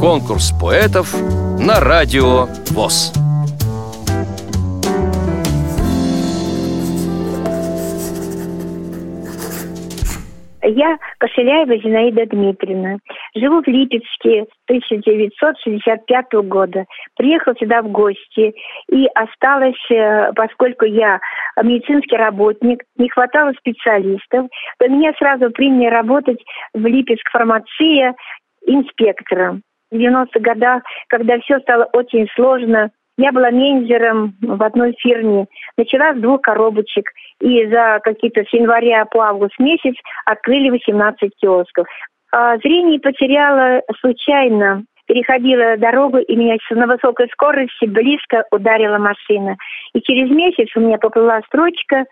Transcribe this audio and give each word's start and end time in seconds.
Конкурс 0.00 0.52
поэтов 0.60 1.14
на 1.58 1.80
радио 1.80 2.46
ВОЗ. 2.70 3.12
Я 10.62 10.98
Кошеляева 11.18 11.78
Зинаида 11.78 12.26
Дмитриевна. 12.26 12.98
Живу 13.34 13.62
в 13.62 13.66
Липецке 13.66 14.46
1965 14.66 16.32
года. 16.44 16.84
Приехала 17.16 17.54
сюда 17.54 17.82
в 17.82 17.88
гости 17.88 18.54
и 18.90 19.06
осталась, 19.14 19.90
э, 19.90 20.32
поскольку 20.34 20.84
я 20.84 21.20
медицинский 21.62 22.16
работник, 22.16 22.82
не 22.96 23.08
хватало 23.08 23.52
специалистов, 23.58 24.48
то 24.78 24.88
меня 24.88 25.12
сразу 25.18 25.50
приняли 25.50 25.88
работать 25.88 26.42
в 26.74 26.84
Липецк 26.84 27.30
фармация 27.30 28.14
инспектором. 28.66 29.62
В 29.90 29.96
90-х 29.96 30.40
годах, 30.40 30.82
когда 31.08 31.38
все 31.38 31.58
стало 31.60 31.84
очень 31.92 32.26
сложно, 32.34 32.90
я 33.18 33.32
была 33.32 33.50
менеджером 33.50 34.34
в 34.42 34.62
одной 34.62 34.94
фирме. 34.98 35.46
Начала 35.78 36.14
с 36.14 36.18
двух 36.18 36.42
коробочек. 36.42 37.08
И 37.40 37.66
за 37.66 38.00
какие-то 38.02 38.42
с 38.42 38.52
января 38.52 39.06
по 39.06 39.20
август 39.20 39.58
месяц 39.58 39.94
открыли 40.26 40.70
18 40.70 41.30
киосков. 41.40 41.86
А 42.32 42.58
зрение 42.58 43.00
потеряла 43.00 43.80
случайно. 44.00 44.84
Переходила 45.06 45.76
дорогу, 45.76 46.18
и 46.18 46.34
меня 46.34 46.56
на 46.70 46.86
высокой 46.88 47.28
скорости 47.28 47.86
близко 47.86 48.44
ударила 48.50 48.98
машина. 48.98 49.56
И 49.94 50.00
через 50.00 50.28
месяц 50.30 50.68
у 50.74 50.80
меня 50.80 50.98
поплыла 50.98 51.40
строчка 51.46 52.04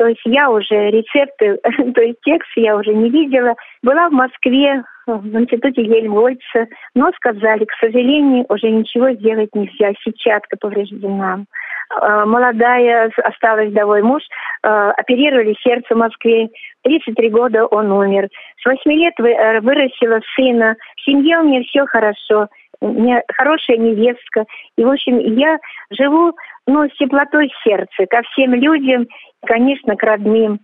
то 0.00 0.06
есть 0.06 0.22
я 0.24 0.50
уже 0.50 0.90
рецепты, 0.90 1.58
то 1.94 2.00
есть 2.00 2.20
текст 2.24 2.50
я 2.56 2.74
уже 2.74 2.94
не 2.94 3.10
видела. 3.10 3.54
Была 3.82 4.08
в 4.08 4.12
Москве, 4.12 4.82
в 5.18 5.40
институте 5.40 5.82
Гельмгольца, 5.82 6.66
но 6.94 7.10
сказали, 7.12 7.64
к 7.64 7.72
сожалению, 7.80 8.46
уже 8.48 8.70
ничего 8.70 9.12
сделать 9.12 9.54
нельзя, 9.54 9.92
сетчатка 10.02 10.56
повреждена. 10.58 11.44
А, 11.90 12.24
молодая, 12.24 13.10
осталась 13.24 13.70
вдовой 13.70 14.02
муж, 14.02 14.22
а, 14.62 14.92
оперировали 14.92 15.56
сердце 15.62 15.94
в 15.94 15.98
Москве. 15.98 16.48
33 16.82 17.30
года 17.30 17.66
он 17.66 17.90
умер. 17.90 18.28
С 18.62 18.64
8 18.64 18.90
лет 18.92 19.14
э, 19.18 19.60
вырастила 19.60 20.20
сына. 20.36 20.76
В 20.96 21.00
семье 21.02 21.40
у 21.40 21.44
меня 21.44 21.62
все 21.64 21.84
хорошо. 21.86 22.48
Меня 22.80 23.22
хорошая 23.36 23.76
невестка. 23.76 24.44
И, 24.76 24.84
в 24.84 24.88
общем, 24.88 25.18
я 25.18 25.58
живу 25.90 26.34
ну, 26.66 26.88
с 26.88 26.96
теплотой 26.96 27.50
сердца 27.64 28.06
ко 28.08 28.22
всем 28.22 28.54
людям, 28.54 29.06
конечно, 29.44 29.96
к 29.96 30.02
родным. 30.02 30.60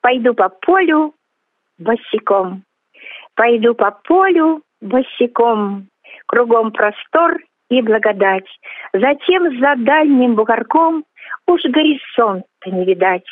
Пойду 0.00 0.34
по 0.34 0.48
полю 0.48 1.14
босиком. 1.78 2.64
Пойду 3.36 3.74
по 3.74 3.90
полю 4.04 4.62
босиком. 4.80 5.88
Кругом 6.26 6.72
простор 6.72 7.38
и 7.70 7.82
благодать. 7.82 8.46
Затем 8.92 9.60
за 9.60 9.74
дальним 9.76 10.34
бугорком 10.34 11.04
уж 11.46 11.62
горизонта 11.64 12.46
не 12.64 12.84
видать. 12.84 13.26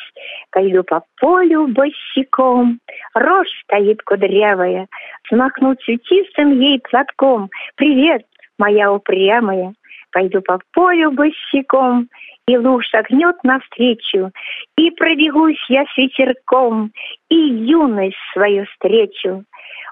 Пойду 0.51 0.83
по 0.83 1.03
полю 1.19 1.67
босиком. 1.67 2.79
Рожь 3.15 3.49
стоит 3.63 4.01
кудрявая. 4.03 4.87
Смахнуть 5.27 5.81
цветистым 5.83 6.59
ей 6.59 6.79
платком. 6.79 7.49
Привет, 7.75 8.25
моя 8.59 8.93
упрямая. 8.93 9.73
Пойду 10.11 10.41
по 10.41 10.59
полю 10.71 11.11
босиком, 11.11 12.07
и 12.47 12.57
луж 12.57 12.85
шагнет 12.85 13.35
навстречу, 13.43 14.31
И 14.77 14.91
пробегусь 14.91 15.59
я 15.67 15.83
с 15.83 15.97
ветерком, 15.97 16.91
И 17.29 17.35
юность 17.35 18.15
свою 18.33 18.65
встречу. 18.65 19.43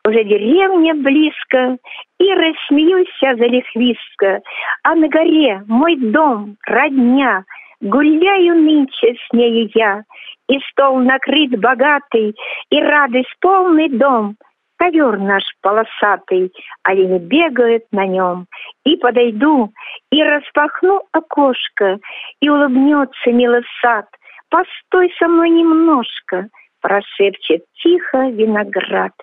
Уже 0.05 0.23
деревня 0.23 0.95
близко, 0.95 1.77
И 2.19 2.33
рассмеюсь 2.33 3.17
я 3.21 3.35
залихвистко, 3.35 4.41
А 4.83 4.95
на 4.95 5.07
горе 5.07 5.63
мой 5.67 5.95
дом, 5.95 6.57
родня, 6.65 7.43
Гуляю 7.81 8.55
нынче 8.55 9.15
с 9.15 9.33
нею 9.33 9.69
я, 9.73 10.03
И 10.49 10.59
стол 10.71 10.99
накрыт 10.99 11.59
богатый, 11.59 12.35
И 12.69 12.81
радость 12.81 13.35
полный 13.39 13.89
дом— 13.89 14.35
ковер 14.83 15.17
наш 15.17 15.43
полосатый, 15.61 16.51
олени 16.83 17.19
бегают 17.19 17.83
на 17.91 18.05
нем. 18.05 18.47
И 18.83 18.97
подойду, 18.97 19.71
и 20.11 20.21
распахну 20.21 21.01
окошко, 21.13 21.99
и 22.41 22.49
улыбнется 22.49 23.31
милый 23.31 23.63
сад. 23.81 24.05
Постой 24.49 25.13
со 25.17 25.27
мной 25.27 25.49
немножко, 25.49 26.49
прошепчет 26.83 27.63
тихо 27.81 28.29
виноград. 28.29 29.13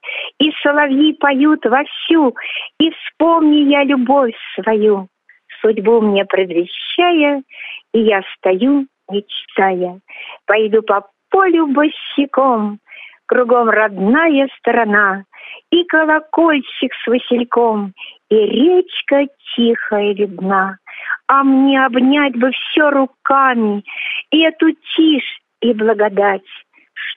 И 0.41 0.51
соловьи 0.63 1.13
поют 1.13 1.65
вовсю, 1.65 2.35
и 2.81 2.91
вспомни 2.91 3.71
я 3.71 3.85
любовь 3.85 4.35
свою, 4.55 5.09
судьбу 5.61 6.01
мне 6.01 6.25
предвещая, 6.25 7.43
и 7.93 8.01
я 8.01 8.23
стою, 8.35 8.87
мечтая. 9.11 10.01
Пойду 10.47 10.83
по 10.83 11.07
полю 11.31 11.67
босиком, 11.67 12.79
кругом 13.27 13.69
родная 13.69 14.49
сторона, 14.59 15.25
и 15.71 15.85
колокольчик 15.85 16.93
с 16.95 17.07
васильком, 17.07 17.93
и 18.31 18.37
речка 18.37 19.27
тихая 19.55 20.15
видна. 20.15 20.79
А 21.27 21.45
мне 21.45 21.85
обнять 21.85 22.37
бы 22.37 22.51
все 22.53 22.91
руками, 22.91 23.85
и 24.31 24.41
эту 24.41 24.73
тишь 24.97 25.41
и 25.61 25.75
благодать, 25.75 26.43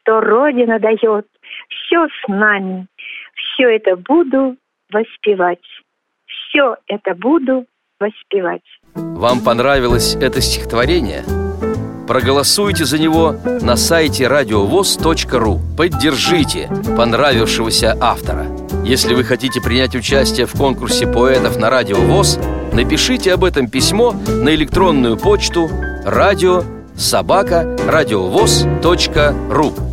что 0.04 0.20
Родина 0.20 0.80
дает, 0.80 1.26
все 1.70 2.08
с 2.08 2.28
нами. 2.28 2.88
Все 3.36 3.76
это 3.76 3.96
буду 3.96 4.58
воспевать. 4.92 5.60
Все 6.26 6.76
это 6.88 7.16
буду 7.16 7.66
воспевать. 8.00 8.62
Вам 8.96 9.44
понравилось 9.44 10.16
это 10.16 10.42
стихотворение? 10.42 11.24
Проголосуйте 12.08 12.84
за 12.84 13.02
него 13.02 13.34
на 13.62 13.78
сайте 13.78 14.28
радиовоз.ру. 14.28 15.60
Поддержите 15.78 16.70
понравившегося 16.98 17.96
автора. 18.00 18.46
Если 18.84 19.14
вы 19.14 19.24
хотите 19.24 19.62
принять 19.62 19.96
участие 19.96 20.46
в 20.46 20.52
конкурсе 20.52 21.08
поэтов 21.08 21.58
на 21.58 21.70
Радио 21.70 21.96
ВОЗ, 21.96 22.38
напишите 22.74 23.34
об 23.34 23.46
этом 23.46 23.70
письмо 23.70 24.12
на 24.12 24.54
электронную 24.54 25.18
почту 25.18 25.70
радио 26.06 26.64
собака 26.98 27.78
радиовоз.ру. 27.88 29.93